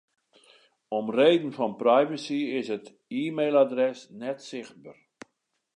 [0.97, 2.85] Om reden fan privacy is it
[3.21, 4.97] e-mailadres net sichtber.